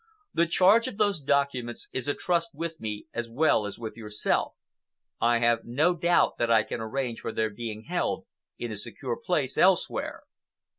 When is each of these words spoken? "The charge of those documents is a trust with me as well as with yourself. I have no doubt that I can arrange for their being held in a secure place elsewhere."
"The 0.33 0.47
charge 0.47 0.87
of 0.87 0.97
those 0.97 1.21
documents 1.21 1.87
is 1.93 2.07
a 2.07 2.15
trust 2.15 2.55
with 2.55 2.79
me 2.79 3.05
as 3.13 3.29
well 3.29 3.67
as 3.67 3.77
with 3.77 3.95
yourself. 3.95 4.55
I 5.21 5.37
have 5.41 5.63
no 5.63 5.93
doubt 5.93 6.39
that 6.39 6.49
I 6.49 6.63
can 6.63 6.81
arrange 6.81 7.19
for 7.19 7.31
their 7.31 7.51
being 7.51 7.83
held 7.83 8.25
in 8.57 8.71
a 8.71 8.77
secure 8.77 9.15
place 9.15 9.59
elsewhere." 9.59 10.23